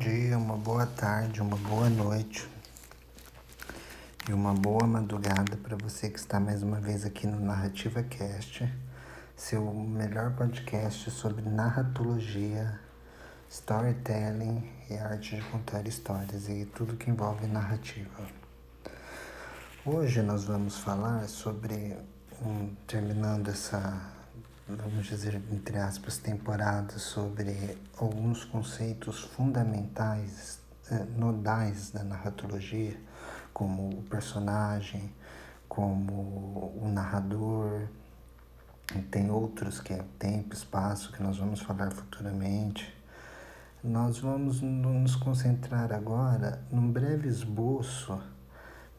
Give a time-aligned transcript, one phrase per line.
[0.00, 2.48] dia, uma boa tarde, uma boa noite
[4.26, 8.66] e uma boa madrugada para você que está mais uma vez aqui no Narrativa Cast,
[9.36, 12.80] seu melhor podcast sobre narratologia,
[13.50, 18.26] storytelling e arte de contar histórias e tudo que envolve narrativa.
[19.84, 21.94] Hoje nós vamos falar sobre,
[22.40, 24.14] um, terminando essa
[24.76, 32.96] vamos dizer, entre aspas, temporada sobre alguns conceitos fundamentais, eh, nodais da narratologia,
[33.52, 35.12] como o personagem,
[35.68, 37.88] como o narrador,
[39.10, 42.92] tem outros que é tempo, espaço, que nós vamos falar futuramente.
[43.82, 48.20] Nós vamos nos concentrar agora num breve esboço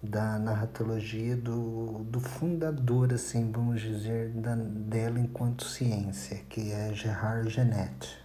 [0.02, 7.48] da narratologia do, do fundador, assim, vamos dizer, da, dela enquanto ciência, que é Gerard
[7.50, 8.20] Genet.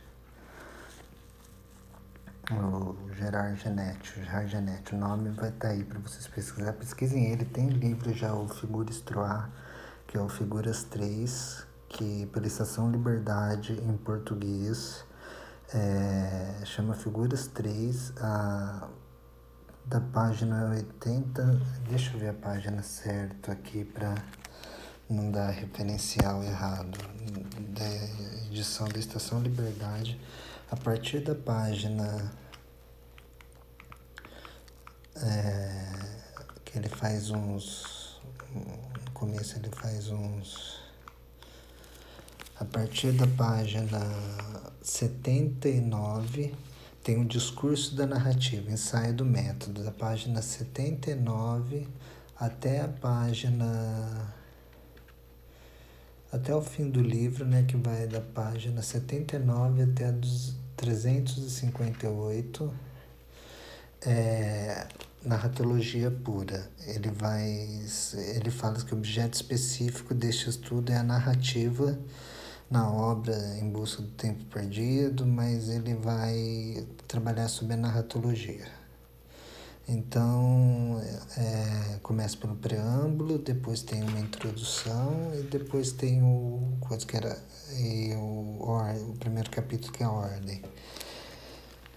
[2.51, 6.73] O Gerard Genet, o Gerard Genet, o nome vai estar tá aí para vocês pesquisar.
[6.73, 9.51] Pesquisem ele, tem livro já, o Figuras Troar,
[10.07, 15.05] que é o Figuras 3, que pela Estação Liberdade em português,
[15.75, 18.89] é, chama Figuras 3, a
[19.87, 24.17] da página 80, deixa eu ver a página certa aqui para
[25.09, 26.99] não dar referencial errado,
[27.69, 30.21] da edição da Estação Liberdade,
[30.73, 32.33] a partir da página
[35.23, 35.83] é,
[36.65, 38.21] que ele faz uns,
[38.53, 40.81] no começo ele faz uns,
[42.59, 44.01] a partir da página
[44.83, 46.53] 79
[47.07, 51.87] tem o discurso da narrativa, ensaio do método, da página 79
[52.37, 54.35] até a página
[56.33, 62.75] até o fim do livro, né, que vai da página 79 até a dos 358,
[64.05, 64.89] é
[65.25, 66.69] narratologia pura.
[66.89, 67.49] Ele vai
[68.35, 71.97] ele fala que o objeto específico deste estudo é a narrativa
[72.71, 78.67] na obra Em Busca do Tempo Perdido, mas ele vai trabalhar sobre a narratologia.
[79.89, 81.01] Então,
[81.37, 87.39] é, começa pelo preâmbulo, depois tem uma introdução e depois tem o coisa que era
[87.79, 88.59] e o,
[89.11, 90.63] o primeiro capítulo que é a ordem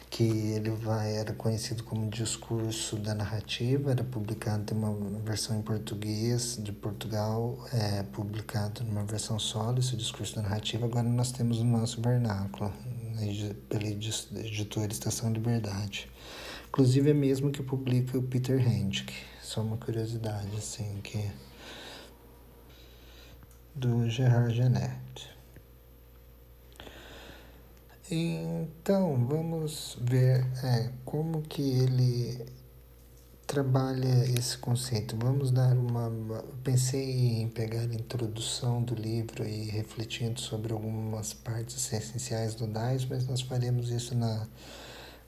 [0.10, 5.62] que ele vai era conhecido como discurso da narrativa era publicado tem uma versão em
[5.62, 10.86] português de Portugal é publicado numa versão solo esse discurso da narrativa.
[10.86, 12.74] Agora nós temos o nosso vernáculo
[13.16, 16.10] né, pela editora Estação Liberdade.
[16.68, 19.14] Inclusive é mesmo que publica o Peter Handke.
[19.42, 21.30] Só uma curiosidade assim que
[23.76, 25.39] do Gerard Genet
[28.12, 32.46] então, vamos ver é, como que ele
[33.46, 35.16] trabalha esse conceito.
[35.18, 36.12] Vamos dar uma.
[36.64, 43.06] Pensei em pegar a introdução do livro e refletindo sobre algumas partes essenciais do DAIS,
[43.06, 44.48] mas nós faremos isso na,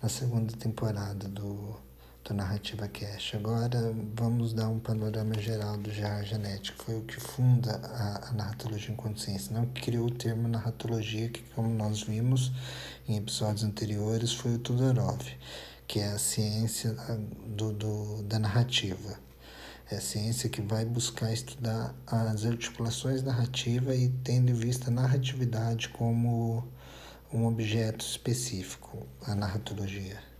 [0.02, 1.75] na segunda temporada do,
[2.24, 3.36] do Narrativa Cash.
[3.36, 8.34] Agora vamos dar um panorama geral do Janet, que foi o que funda a, a
[8.34, 12.52] narratologia enquanto ciência, não que criou o termo narratologia, que como nós vimos
[13.08, 15.22] em episódios anteriores foi o Tudorov,
[15.88, 16.96] que é a ciência
[17.48, 19.20] do, do, da narrativa.
[19.90, 24.94] É a ciência que vai buscar estudar as articulações narrativas e tendo em vista a
[24.94, 26.66] narratividade como
[27.34, 30.31] um objeto específico, a narratologia.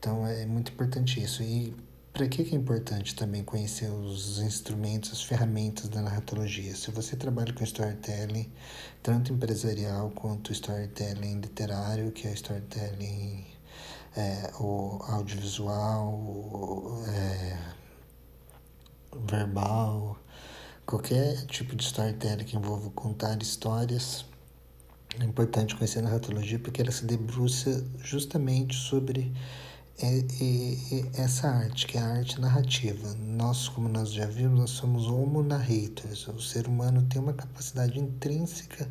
[0.00, 1.42] Então é muito importante isso.
[1.42, 1.76] E
[2.10, 6.74] para que é importante também conhecer os instrumentos, as ferramentas da narratologia?
[6.74, 8.50] Se você trabalha com storytelling,
[9.02, 13.44] tanto empresarial quanto storytelling literário, que é storytelling
[14.16, 17.58] é, o audiovisual, é,
[19.26, 20.18] verbal,
[20.86, 24.24] qualquer tipo de storytelling que envolva contar histórias,
[25.20, 29.30] é importante conhecer a narratologia porque ela se debruça justamente sobre
[30.02, 33.14] é, é, essa arte, que é a arte narrativa.
[33.18, 36.26] Nós, como nós já vimos, nós somos homo narrators.
[36.28, 38.88] O ser humano tem uma capacidade intrínseca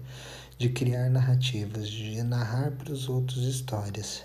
[0.58, 4.24] de criar narrativas, de narrar para os outros histórias.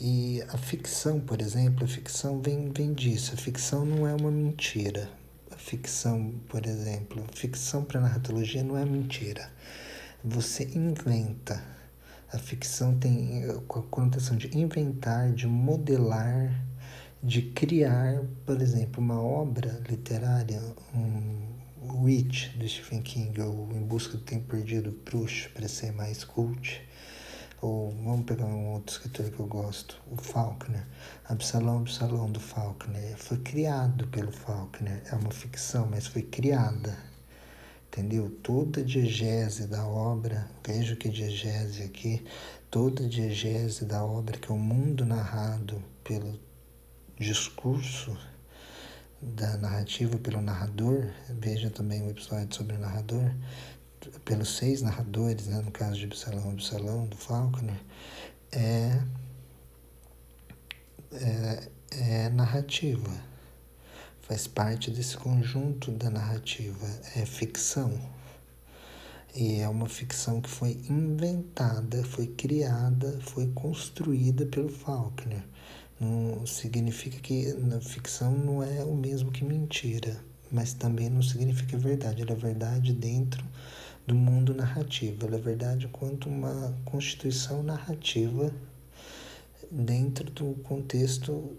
[0.00, 3.34] E a ficção, por exemplo, a ficção vem, vem disso.
[3.34, 5.10] A ficção não é uma mentira.
[5.50, 9.50] A ficção, por exemplo, a ficção para narratologia não é mentira.
[10.24, 11.75] Você inventa
[12.36, 13.54] a ficção tem a
[13.90, 16.52] conotação de inventar, de modelar,
[17.22, 20.60] de criar, por exemplo, uma obra literária,
[20.94, 26.24] um Witch, do Stephen King, ou Em Busca do Tempo Perdido, Proust, para ser mais
[26.24, 26.82] cult.
[27.62, 30.86] Ou vamos pegar um outro escritor que eu gosto, o Faulkner.
[31.24, 33.16] Absalão, Absalão do Faulkner.
[33.16, 35.02] Foi criado pelo Faulkner.
[35.10, 37.15] É uma ficção, mas foi criada.
[37.96, 38.28] Entendeu?
[38.42, 42.22] Toda diegese da obra, veja que diegese aqui,
[42.70, 46.38] toda diegese da obra, que é o mundo narrado pelo
[47.18, 48.14] discurso
[49.22, 51.08] da narrativa pelo narrador,
[51.40, 53.34] veja também o episódio sobre o narrador,
[54.26, 57.80] pelos seis narradores, né, no caso de Absalão, Absalão, do Faulkner,
[58.52, 59.00] é,
[61.12, 63.10] é, é narrativa,
[64.26, 66.84] faz parte desse conjunto da narrativa,
[67.14, 67.92] é ficção.
[69.32, 75.44] E é uma ficção que foi inventada, foi criada, foi construída pelo Faulkner.
[76.00, 80.18] Não significa que na ficção não é o mesmo que mentira,
[80.50, 82.22] mas também não significa verdade.
[82.22, 83.44] Ela é verdade dentro
[84.08, 85.24] do mundo narrativo.
[85.24, 88.52] Ela é verdade quanto uma constituição narrativa
[89.70, 91.56] dentro do contexto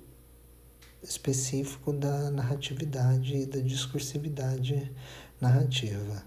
[1.07, 4.91] específico da narratividade e da discursividade
[5.39, 6.23] narrativa.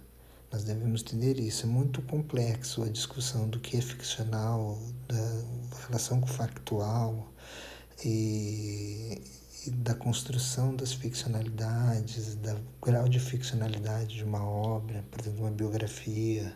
[0.53, 1.67] Nós devemos entender isso.
[1.67, 7.33] É muito complexo a discussão do que é ficcional, da relação com o factual
[8.05, 9.23] e,
[9.67, 15.51] e da construção das ficcionalidades, do grau de ficcionalidade de uma obra, por exemplo, uma
[15.51, 16.53] biografia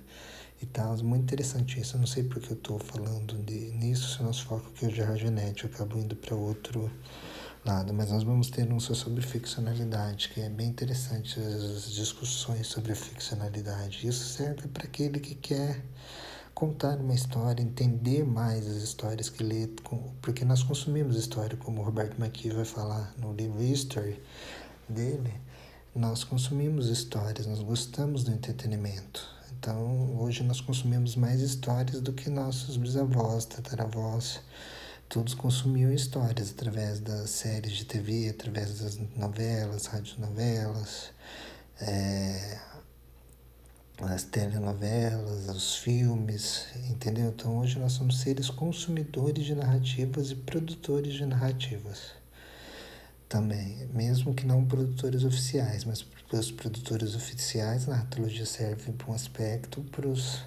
[0.60, 0.96] e tal.
[1.04, 1.94] Muito interessante isso.
[1.94, 4.88] Eu não sei porque eu estou falando de, nisso, se o nosso foco aqui é
[4.88, 6.90] o Gerard Genetti, eu acabo indo para outro
[7.64, 12.66] lado, mas nós vamos ter um só sobre ficcionalidade, que é bem interessante as discussões
[12.66, 14.06] sobre a ficcionalidade.
[14.06, 15.82] Isso serve para aquele que quer
[16.54, 19.68] contar uma história, entender mais as histórias que lê,
[20.20, 24.22] porque nós consumimos história, como o Roberto McKee vai falar no livro History
[24.86, 25.32] dele,
[25.94, 29.26] nós consumimos histórias, nós gostamos do entretenimento.
[29.58, 34.40] Então, hoje nós consumimos mais histórias do que nossos bisavós, tataravós,
[35.08, 41.10] todos consumiam histórias através das séries de TV, através das novelas, radionovelas,
[41.80, 42.58] é,
[44.00, 47.26] as telenovelas, os filmes, entendeu?
[47.28, 52.12] Então hoje nós somos seres consumidores de narrativas e produtores de narrativas
[53.28, 59.10] também, mesmo que não produtores oficiais, mas para os produtores oficiais, a narratologia serve para
[59.10, 60.44] um aspecto, para os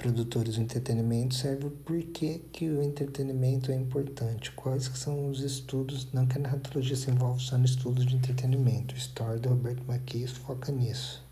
[0.00, 5.40] produtores do entretenimento serve por que, que o entretenimento é importante, quais que são os
[5.40, 9.50] estudos, não que a narratologia se envolve só no estudo de entretenimento, o Story do
[9.50, 11.22] Roberto Maquias foca nisso,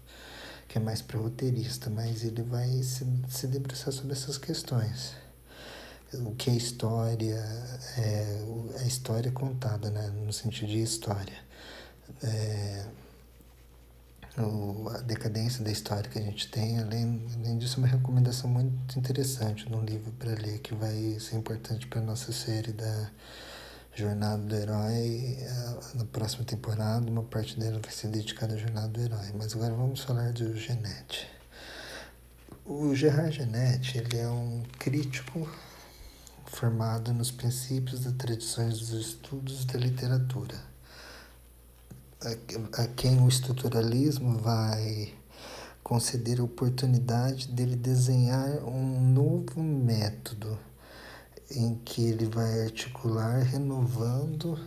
[0.68, 5.14] que é mais para roteirista, mas ele vai se, se debruçar sobre essas questões.
[6.12, 7.42] O que é história,
[7.96, 8.44] é,
[8.80, 11.38] a história contada, né, no sentido de história.
[12.22, 12.84] É,
[14.46, 16.78] o, a decadência da história que a gente tem.
[16.78, 21.18] Além, além disso, é uma recomendação muito interessante de um livro para ler que vai
[21.20, 23.10] ser importante para a nossa série da
[23.94, 25.38] Jornada do Herói.
[25.94, 29.32] Na próxima temporada, uma parte dela vai ser dedicada à Jornada do Herói.
[29.36, 31.26] Mas agora vamos falar do Genet.
[32.64, 35.48] O Gerard Genet ele é um crítico
[36.46, 40.68] formado nos princípios das tradições dos estudos da literatura
[42.20, 45.14] a, quem o estruturalismo vai
[45.84, 50.58] conceder a oportunidade dele desenhar um novo método
[51.50, 54.58] em que ele vai articular renovando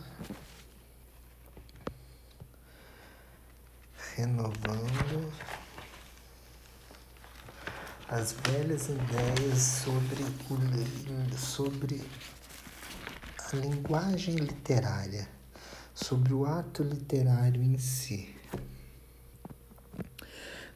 [4.15, 5.31] renovando
[8.07, 12.01] as velhas ideias sobre o, sobre
[13.37, 15.40] a linguagem literária
[15.93, 18.33] sobre o ato literário em si.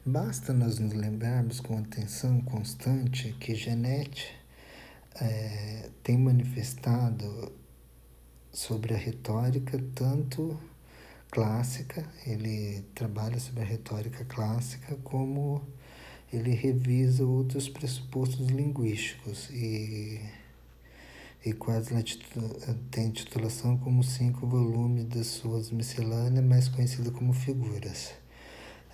[0.04, 4.32] Basta nós nos lembrarmos com atenção constante que Genet
[5.20, 7.52] é, tem manifestado
[8.52, 10.58] sobre a retórica tanto
[11.30, 15.62] clássica, ele trabalha sobre a retórica clássica, como
[16.32, 20.20] ele revisa outros pressupostos linguísticos e
[21.46, 21.94] e quase
[22.90, 28.12] tem titulação como cinco volumes das suas miscelâneas, mais conhecida como Figuras.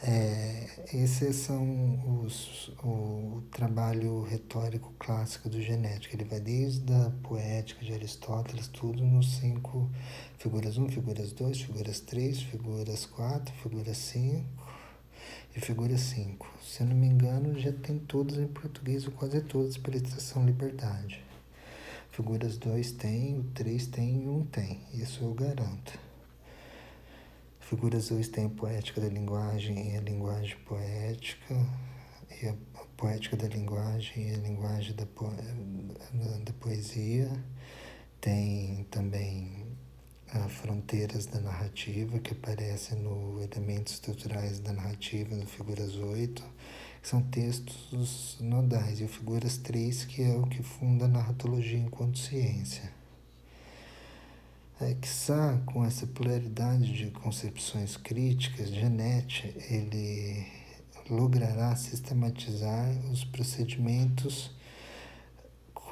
[0.02, 6.14] É, esses são os, o trabalho retórico clássico do Genético.
[6.14, 9.90] Ele vai desde a poética de Aristóteles, tudo nos cinco
[10.36, 14.44] figuras 1, figuras 2, figuras 3, figuras 4, figuras 5
[15.56, 16.46] e figuras 5.
[16.62, 20.44] Se eu não me engano, já tem todos em português, ou quase todos, pela estação
[20.44, 21.31] Liberdade.
[22.12, 24.82] Figuras 2 tem, o 3 tem e 1 um tem.
[24.92, 25.98] Isso eu garanto.
[27.58, 31.54] Figuras 2 tem a poética da linguagem e a linguagem poética.
[32.42, 32.54] E a
[32.98, 35.24] poética da linguagem e a linguagem da, po
[36.44, 37.32] da poesia.
[38.20, 39.66] Tem também
[40.34, 46.52] a Fronteiras da Narrativa, que aparece no Elementos Estruturais da Narrativa, no Figuras 8, que
[47.02, 52.18] são textos nodais, e o Figuras 3, que é o que funda a narratologia enquanto
[52.18, 52.92] ciência.
[54.80, 60.46] É, quiçá, com essa pluralidade de concepções críticas, Genet, ele
[61.10, 64.50] logrará sistematizar os procedimentos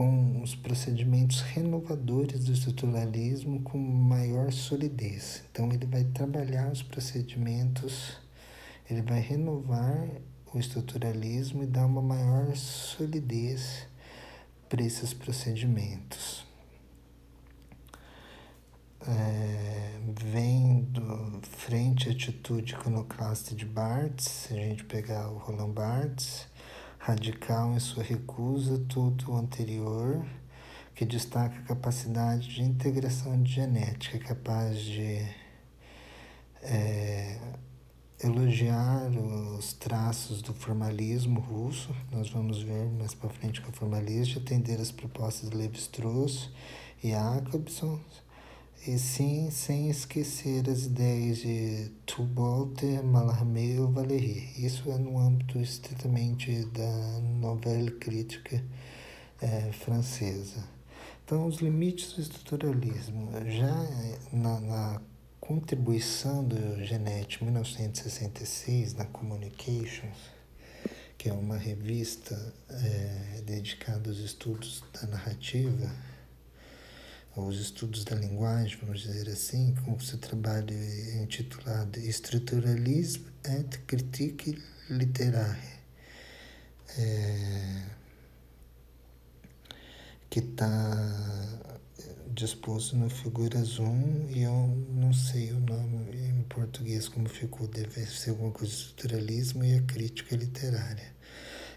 [0.00, 5.43] com os procedimentos renovadores do estruturalismo com maior solidez.
[5.52, 8.19] Então ele vai trabalhar os procedimentos,
[8.88, 10.09] ele vai renovar
[10.52, 13.87] o estruturalismo e dar uma maior solidez
[14.69, 16.47] para esses procedimentos.
[19.07, 26.47] É, vendo frente à atitude iconoclasta de Barthes, se a gente pegar o Roland Barthes,
[26.99, 30.25] radical em sua recusa tudo o anterior,
[30.95, 35.26] que destaca a capacidade de integração de genética, capaz de
[36.62, 37.38] é,
[38.22, 39.10] elogiar
[39.56, 44.78] os traços do formalismo russo, nós vamos ver mais para frente que o formalista, atender
[44.80, 46.50] as propostas de Levi-Strauss
[47.02, 47.98] e Jacobson,
[48.86, 54.48] e sim, sem esquecer as ideias de Touboult, Mallarmé ou Valéry.
[54.56, 58.62] Isso é no âmbito estritamente da novela crítica
[59.40, 60.64] é, francesa.
[61.24, 63.30] Então, os limites do estruturalismo.
[63.46, 63.74] Já
[64.32, 65.00] na, na
[65.50, 70.16] contribuição do Genet 1966, na Communications,
[71.19, 75.92] que é uma revista é, dedicada aos estudos da narrativa,
[77.35, 80.73] os estudos da linguagem, vamos dizer assim, com seu trabalho
[81.21, 84.57] intitulado Estruturalisme et Critique
[84.88, 85.80] Littéraire,
[86.97, 87.87] é,
[90.30, 91.79] que está
[92.32, 98.06] disposto no Figuras 1 e eu não sei o nome em português como ficou, deve
[98.06, 101.14] ser alguma coisa de estruturalismo e a crítica literária,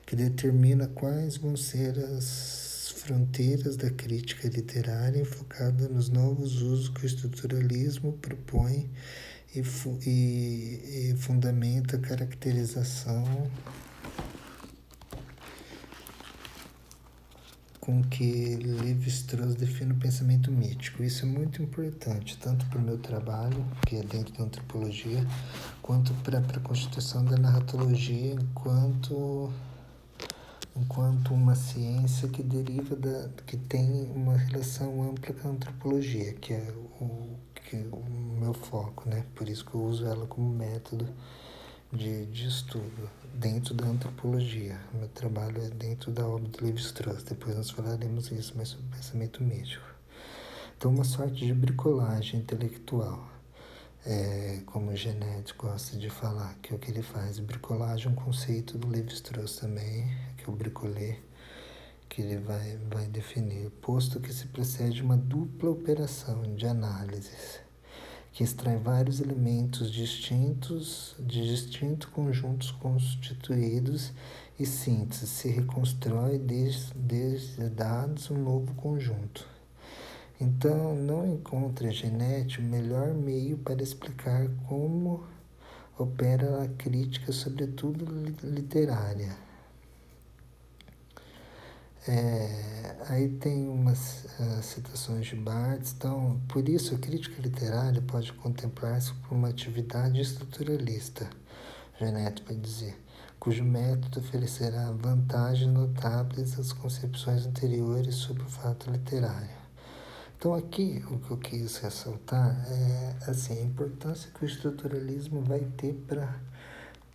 [0.05, 7.03] que determina quais vão ser as fronteiras da crítica literária enfocada nos novos usos que
[7.03, 8.89] o estruturalismo propõe
[9.55, 13.24] e, fu e, e fundamenta a caracterização
[17.84, 21.04] com que Levi-Strauss define o pensamento mítico.
[21.04, 25.22] Isso é muito importante, tanto para o meu trabalho, que é dentro da antropologia,
[25.82, 29.52] quanto para a constituição da narratologia enquanto
[30.78, 36.54] enquanto uma ciência que deriva da que tem uma relação ampla com a antropologia, que
[36.54, 39.25] é o que é o meu foco, né?
[39.36, 41.06] Por isso que eu uso ela como método
[41.92, 44.80] de, de estudo dentro da antropologia.
[44.94, 47.24] Meu trabalho é dentro da obra do Levi-Strauss.
[47.24, 49.86] Depois nós falaremos isso mais sobre pensamento místico.
[50.78, 53.34] Então, uma sorte de bricolagem intelectual
[54.06, 57.40] é, como o Genet gosta de falar, que é o que ele faz.
[57.40, 60.06] Bricolagem é um conceito do Levi-Strauss também,
[60.38, 61.20] que é o bricolé,
[62.10, 67.60] que ele vai, vai definir, posto que se precede uma dupla operação de análises,
[68.34, 74.12] que extrai vários elementos distintos, de distintos conjuntos constituídos
[74.60, 79.48] e síntese, se reconstrói desde, desde dados um novo conjunto.
[80.42, 85.24] Então, não encontra genética o melhor meio para explicar como
[85.98, 88.04] opera a crítica, sobretudo
[88.44, 89.38] literária.
[92.05, 98.33] É, aí tem umas uh, citações de Barthes, então, por isso a crítica literária pode
[98.33, 101.29] contemplar-se como uma atividade estruturalista,
[101.98, 103.01] Geneto vai dizer,
[103.39, 109.63] cujo método oferecerá vantagens notáveis às concepções anteriores sobre o fato literário.
[110.38, 115.62] Então aqui o que eu quis ressaltar é assim, a importância que o estruturalismo vai
[115.77, 116.38] ter para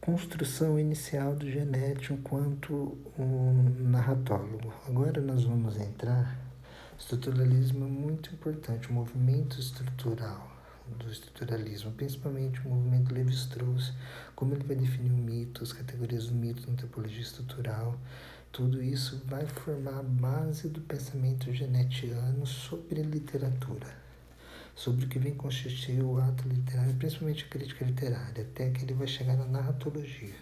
[0.08, 4.72] construção inicial do genético enquanto um narratólogo.
[4.86, 6.34] Agora nós vamos entrar.
[6.98, 10.50] Estruturalismo é muito importante, o movimento estrutural
[10.96, 13.92] do estruturalismo, principalmente o movimento Levi-Strauss,
[14.34, 17.94] como ele vai definir o mito, as categorias do mito na antropologia estrutural,
[18.50, 23.94] tudo isso vai formar a base do pensamento genetiano sobre literatura,
[24.78, 28.94] sobre o que vem constituir o ato literário, principalmente a crítica literária, até que ele
[28.94, 30.36] vai chegar na narratologia.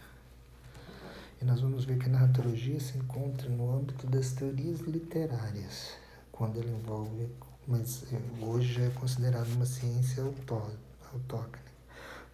[1.40, 5.94] E nós vamos ver que a narratologia se encontra no âmbito das teorias literárias,
[6.30, 7.28] quando ela envolve,
[7.66, 11.72] mas eh, hoje é considerada uma ciência autóctone,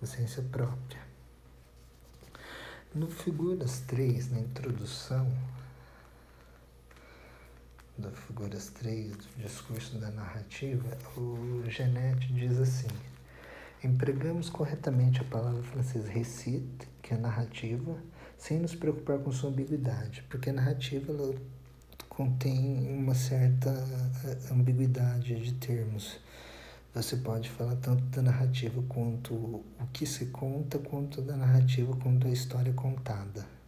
[0.01, 1.01] uma ciência própria.
[2.93, 5.33] No Figuras 3, na introdução
[8.03, 12.89] da Figuras 3, do discurso da narrativa, o Genet diz assim:
[13.83, 16.67] empregamos corretamente a palavra francesa récit,
[17.01, 17.97] que é narrativa,
[18.37, 21.33] sem nos preocupar com sua ambiguidade, porque a narrativa ela
[22.09, 26.19] contém uma certa eh, ambiguidade de termos.
[26.93, 32.27] Você pode falar tanto da narrativa quanto o que se conta, quanto da narrativa quanto
[32.27, 33.62] a história contada.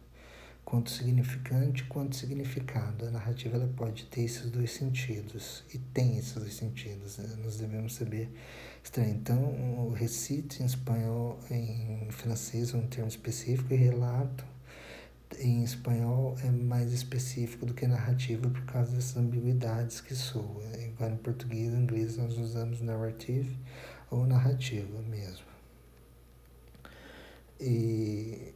[0.65, 3.05] Quanto significante, quanto significado.
[3.05, 7.37] A narrativa ela pode ter esses dois sentidos, e tem esses dois sentidos, né?
[7.43, 8.29] nós devemos saber.
[8.97, 9.39] Então,
[9.87, 14.43] o recite em espanhol, em francês é um termo específico, e relato
[15.39, 20.63] em espanhol é mais específico do que narrativa por causa dessas ambiguidades que soa.
[20.79, 23.57] Igual em português e inglês nós usamos narrative
[24.09, 25.45] ou narrativa mesmo.
[27.59, 28.53] E,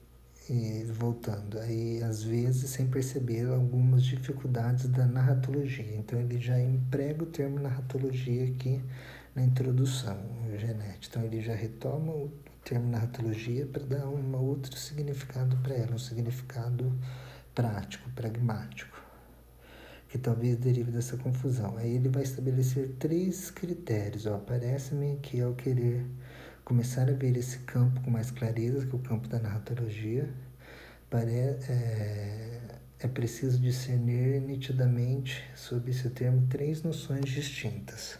[0.49, 5.95] e voltando, aí às vezes sem perceber algumas dificuldades da narratologia.
[5.95, 8.81] Então ele já emprega o termo narratologia aqui
[9.35, 10.17] na introdução,
[10.57, 11.07] Genete.
[11.07, 12.31] Então ele já retoma o
[12.63, 16.97] termo narratologia para dar um outro significado para ela, um significado
[17.53, 18.99] prático, pragmático,
[20.07, 21.77] que talvez derive dessa confusão.
[21.77, 24.25] Aí ele vai estabelecer três critérios.
[24.47, 26.03] Parece-me que ao querer
[26.69, 30.29] começar a ver esse campo com mais clareza, que é o campo da narratologia,
[31.11, 32.61] é,
[32.99, 38.17] é preciso discernir nitidamente sobre esse termo três noções distintas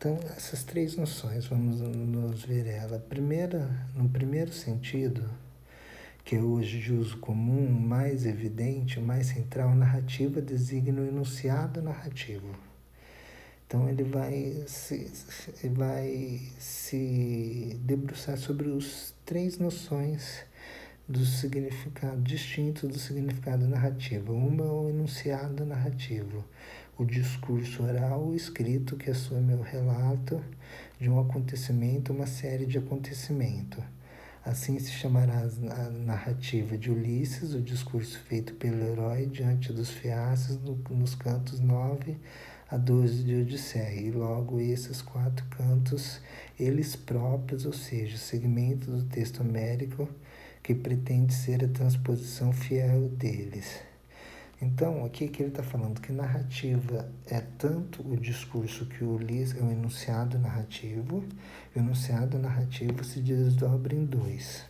[0.00, 2.98] então, essas três noções, vamos nos ver ela.
[2.98, 5.28] Primeira, no primeiro sentido,
[6.24, 12.69] que é hoje de uso comum, mais evidente, mais central, narrativa designa o enunciado narrativo.
[13.70, 15.08] Então ele vai se,
[15.72, 20.40] vai se debruçar sobre os três noções
[21.08, 24.32] do significado distinto do significado narrativo.
[24.32, 26.44] Uma é o enunciado narrativo,
[26.98, 30.42] o discurso oral escrito que assume o relato
[31.00, 33.84] de um acontecimento, uma série de acontecimentos.
[34.44, 40.60] Assim se chamará a narrativa de Ulisses, o discurso feito pelo herói diante dos fiaços
[40.60, 42.16] no, nos cantos 9
[42.70, 44.00] a 12 de Odisseia.
[44.00, 46.20] E logo esses quatro cantos,
[46.58, 50.08] eles próprios, ou seja, segmentos do texto homérico
[50.62, 53.80] que pretende ser a transposição fiel deles.
[54.62, 59.56] Então, aqui que ele está falando que narrativa é tanto o discurso que o Ulisses
[59.56, 61.24] é o enunciado narrativo,
[61.74, 64.69] e o enunciado narrativo se desdobra em dois.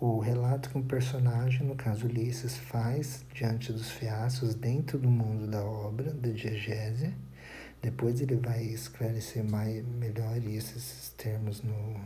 [0.00, 5.48] O relato que um personagem, no caso Ulisses, faz diante dos fiaços dentro do mundo
[5.48, 7.12] da obra, da diegese.
[7.82, 12.00] Depois ele vai esclarecer mais, melhor esses termos no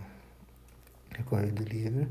[1.15, 2.09] recorrer do livro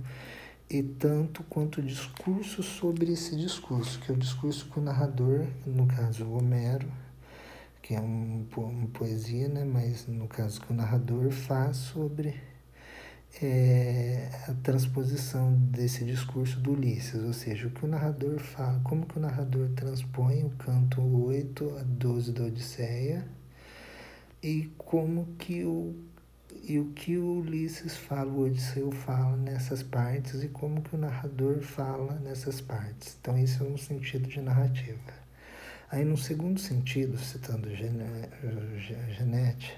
[0.69, 5.47] e tanto quanto o discurso sobre esse discurso, que é o discurso que o narrador,
[5.65, 6.89] no caso Homero,
[7.81, 9.65] que é um, uma poesia, né?
[9.65, 12.39] mas no caso que o narrador faz sobre
[13.41, 19.05] é, a transposição desse discurso do Ulisses, ou seja, o que o narrador fala, como
[19.05, 23.25] que o narrador transpõe o canto 8 a 12 da Odisseia
[24.43, 25.95] e como que o
[26.63, 30.97] e o que o Ulisses fala, o Odisseu fala nessas partes e como que o
[30.97, 33.17] narrador fala nessas partes.
[33.19, 34.99] Então, isso é um sentido de narrativa.
[35.89, 39.77] Aí, no segundo sentido, citando Genete,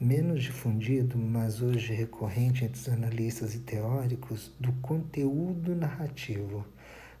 [0.00, 6.66] menos difundido, mas hoje recorrente entre os analistas e teóricos, do conteúdo narrativo.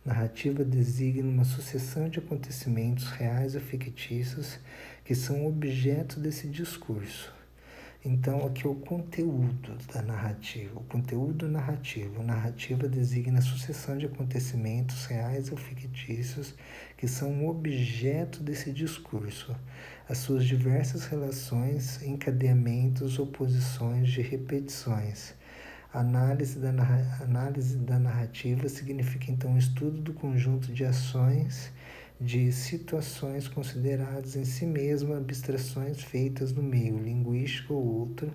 [0.02, 4.58] Narrativa designa uma sucessão de acontecimentos reais ou fictícios
[5.04, 7.30] que são objeto desse discurso
[8.02, 10.80] então, aqui é o conteúdo da narrativa.
[10.80, 12.22] O conteúdo narrativo.
[12.22, 16.54] Narrativa designa a sucessão de acontecimentos reais ou fictícios
[16.96, 19.54] que são objeto desse discurso,
[20.10, 25.34] as suas diversas relações, encadeamentos, oposições de repetições.
[25.94, 26.70] análise da,
[27.20, 31.70] análise da narrativa significa, então, o estudo do conjunto de ações
[32.20, 38.32] de situações consideradas em si mesmas abstrações feitas no meio linguístico ou outro,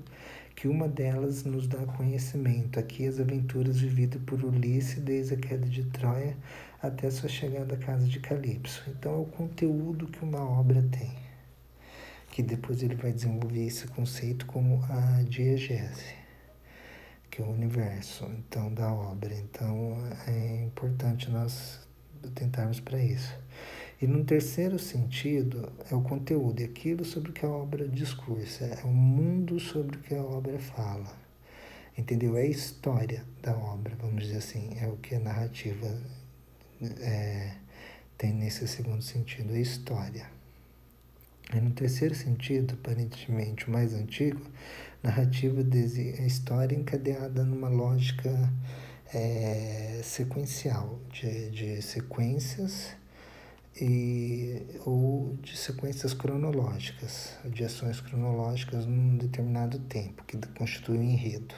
[0.55, 2.79] que uma delas nos dá conhecimento.
[2.79, 6.37] Aqui as aventuras vividas por Ulisses desde a queda de Troia
[6.81, 8.81] até sua chegada à casa de Calipso.
[8.87, 11.24] Então é o conteúdo que uma obra tem,
[12.35, 16.15] que depois ele vai desenvolver esse conceito como a diegese,
[17.31, 19.33] que é o universo então da obra.
[19.33, 19.95] Então
[20.27, 21.79] é importante nós
[22.33, 23.33] tentarmos para isso.
[24.01, 28.65] E no terceiro sentido, é o conteúdo, é aquilo sobre o que a obra discursa,
[28.65, 31.15] é o mundo sobre o que a obra fala.
[31.97, 32.35] Entendeu?
[32.35, 36.01] É a história da obra, vamos dizer assim, é o que a narrativa
[36.99, 37.55] é,
[38.17, 40.34] tem nesse segundo sentido, a história.
[41.53, 44.41] E no terceiro sentido, aparentemente o mais antigo,
[45.03, 48.51] narrativa a história encadeada numa lógica
[49.13, 52.95] é, sequencial, de, de sequências
[53.79, 61.53] e, ou de sequências cronológicas, de ações cronológicas num determinado tempo, que constitui um enredo,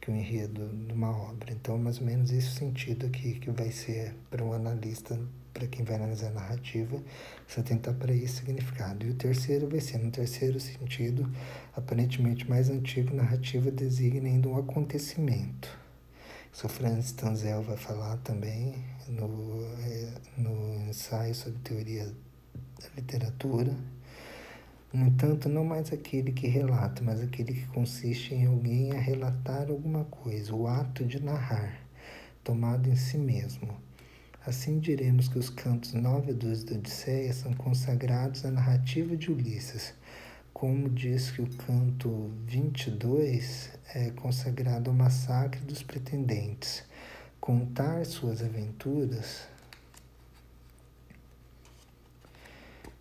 [0.00, 1.52] que é o um enredo de uma obra.
[1.52, 5.20] Então, mais ou menos esse sentido aqui que vai ser para um analista,
[5.52, 7.02] para quem vai analisar a narrativa,
[7.46, 9.06] se atentar para esse significado.
[9.06, 11.30] E o terceiro vai ser, no terceiro sentido,
[11.74, 15.80] aparentemente mais antigo, narrativa designa ainda um acontecimento
[16.64, 18.74] o Franz Tanzel vai falar também
[19.08, 23.74] no, é, no ensaio sobre teoria da literatura.
[24.92, 29.70] No entanto, não mais aquele que relata, mas aquele que consiste em alguém a relatar
[29.70, 31.80] alguma coisa, o ato de narrar,
[32.44, 33.74] tomado em si mesmo.
[34.46, 39.30] Assim diremos que os cantos 9 a 12 da Odisseia são consagrados à narrativa de
[39.30, 39.92] Ulisses,
[40.54, 46.82] como diz que o canto 22 é consagrado ao massacre dos pretendentes.
[47.38, 49.46] Contar suas aventuras.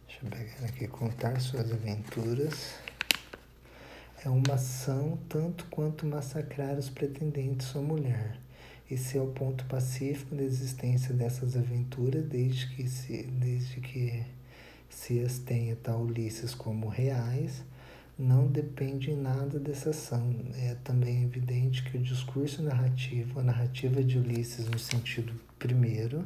[0.08, 0.88] Deixa eu pegar aqui.
[0.90, 2.76] Contar suas aventuras
[4.26, 8.38] é uma ação tanto quanto massacrar os pretendentes sua mulher.
[8.90, 14.26] Esse é o ponto pacífico da existência dessas aventuras, desde que se, desde que
[14.90, 17.64] se as tenha tal Ulisses como reais
[18.18, 20.36] não depende em nada dessa ação.
[20.56, 26.26] É também evidente que o discurso narrativo, a narrativa de Ulisses no sentido primeiro,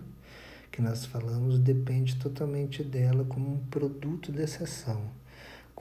[0.72, 5.04] que nós falamos, depende totalmente dela como um produto dessa ação,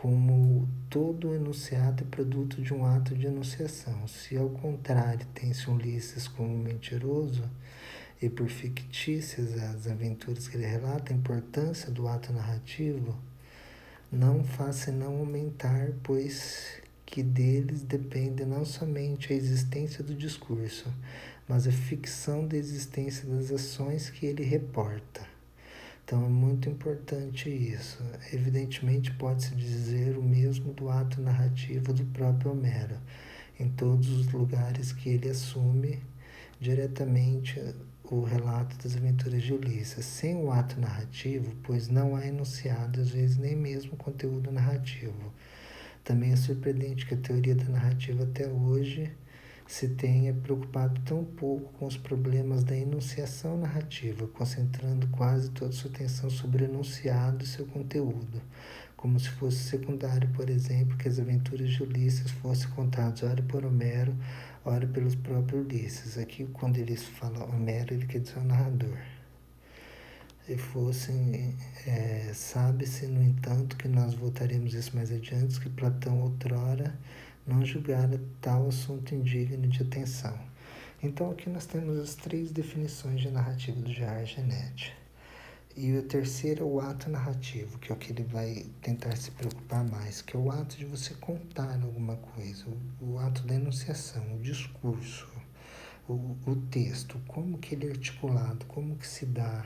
[0.03, 4.09] como todo enunciado é produto de um ato de enunciação.
[4.09, 7.49] Se ao contrário tem-se Ulisses como mentiroso,
[8.21, 13.17] e por fictícias as aventuras que ele relata, a importância do ato narrativo,
[14.11, 20.93] não faz senão aumentar, pois que deles depende não somente a existência do discurso,
[21.49, 25.32] mas a ficção da existência das ações que ele reporta.
[26.05, 28.03] Então é muito importante isso.
[28.33, 32.97] Evidentemente, pode-se dizer o mesmo do ato narrativo do próprio Homero,
[33.59, 36.01] em todos os lugares que ele assume
[36.61, 37.61] diretamente
[38.05, 43.11] o relato das aventuras de Ulisses, sem o ato narrativo, pois não há enunciado, às
[43.11, 45.33] vezes nem mesmo conteúdo narrativo.
[46.05, 49.11] Também é surpreendente que a teoria da narrativa até hoje
[49.73, 55.91] se tenha preocupado tão pouco com os problemas da enunciação narrativa, concentrando quase toda sua
[55.91, 58.43] atenção sobre o enunciado e seu conteúdo,
[58.99, 63.65] como se fosse secundário, por exemplo, que as aventuras de Ulisses fossem contadas ora por
[63.65, 64.15] Homero,
[64.63, 66.19] ora pelos próprios Ulisses.
[66.19, 68.99] Aqui, quando eles falam Homero, ele quer dizer o narrador.
[70.45, 71.57] Se fossem,
[71.87, 76.93] é, sabe-se, no entanto, que nós voltaremos isso mais adiante, que Platão outrora
[77.47, 80.39] não julgara tal assunto indigno de atenção.
[81.03, 84.95] Então, aqui nós temos as três definições de narrativa do Jair Genetti.
[85.75, 89.31] E o terceiro é o ato narrativo, que é o que ele vai tentar se
[89.31, 92.67] preocupar mais, que é o ato de você contar alguma coisa,
[93.01, 95.27] o, o ato da enunciação, o discurso,
[96.07, 99.65] o, o texto, como que ele é articulado, como que se dá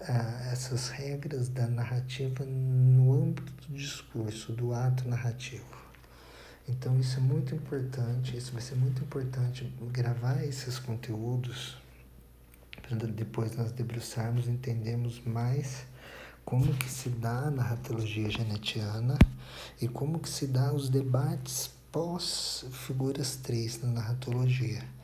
[0.00, 5.75] ah, essas regras da narrativa no âmbito do discurso, do ato narrativo.
[6.68, 11.76] Então isso é muito importante, isso vai ser muito importante gravar esses conteúdos
[12.82, 15.86] para depois nós debruçarmos, entendemos mais
[16.44, 19.18] como que se dá a narratologia genetiana
[19.80, 24.95] e como que se dá os debates pós figuras 3 na narratologia.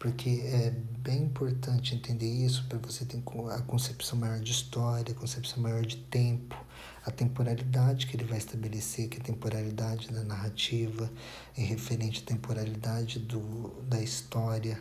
[0.00, 5.14] Porque é bem importante entender isso para você ter a concepção maior de história, a
[5.14, 6.56] concepção maior de tempo,
[7.04, 11.12] a temporalidade que ele vai estabelecer, que é a temporalidade da narrativa,
[11.54, 14.80] em referente à temporalidade do, da história,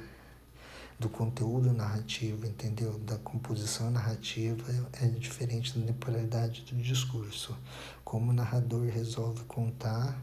[0.98, 2.98] do conteúdo narrativo, entendeu?
[3.00, 4.64] Da composição narrativa
[5.02, 7.58] é diferente da temporalidade do discurso.
[8.06, 10.18] Como o narrador resolve contar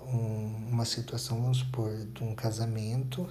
[0.00, 3.30] um, uma situação, vamos supor, de um casamento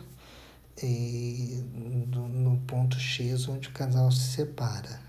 [0.82, 1.64] e
[2.08, 5.02] do, no ponto X onde o casal se separa.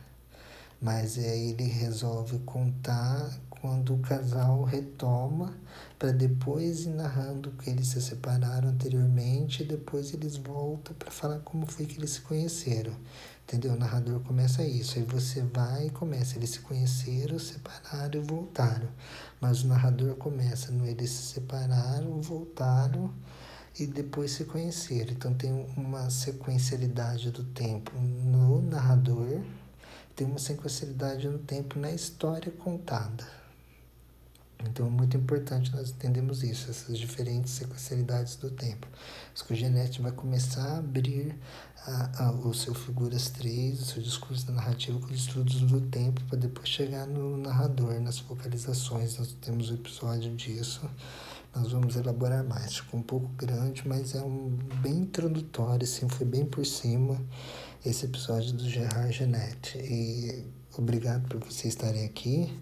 [0.81, 5.55] Mas aí ele resolve contar quando o casal retoma
[5.99, 11.39] para depois ir narrando que eles se separaram anteriormente e depois eles voltam para falar
[11.39, 12.93] como foi que eles se conheceram.
[13.45, 13.73] Entendeu?
[13.73, 18.89] O narrador começa isso, aí você vai e começa, eles se conheceram, separaram e voltaram.
[19.41, 23.11] Mas o narrador começa no eles se separaram, voltaram
[23.79, 25.11] e depois se conhecer.
[25.11, 29.41] Então tem uma sequencialidade do tempo no narrador,
[30.15, 33.45] tem uma sequencialidade no tempo na história contada.
[34.67, 38.87] Então é muito importante nós entendermos isso, essas diferentes sequencialidades do tempo.
[39.51, 41.37] O Genete vai começar a abrir
[41.87, 45.81] a, a, o seu Figuras 3, o seu discurso da narrativa com os estudos do
[45.83, 49.19] tempo, para depois chegar no narrador, nas focalizações.
[49.19, 50.89] Nós temos um episódio disso,
[51.55, 52.77] nós vamos elaborar mais.
[52.77, 54.51] Ficou um pouco grande, mas é um
[54.83, 57.19] bem introdutório, assim, foi bem por cima
[57.85, 59.79] esse episódio do Gerard Genete.
[59.79, 60.45] E
[60.77, 62.53] obrigado por vocês estarem aqui.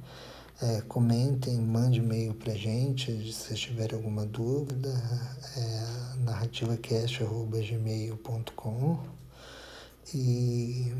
[0.60, 4.90] É, comentem, mande e-mail para gente se vocês tiverem alguma dúvida.
[5.56, 8.98] É, narrativacast.gmail.com
[10.14, 10.92] E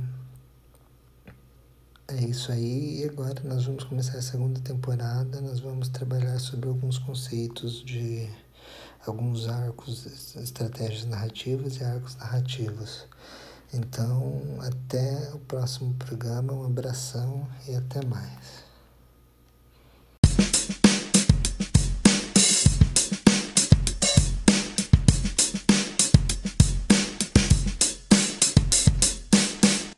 [2.12, 3.00] é isso aí.
[3.00, 5.40] E agora nós vamos começar a segunda temporada.
[5.40, 8.28] Nós vamos trabalhar sobre alguns conceitos de
[9.06, 13.06] alguns arcos, estratégias narrativas e arcos narrativos.
[13.72, 16.52] Então, até o próximo programa.
[16.52, 18.61] Um abração e até mais.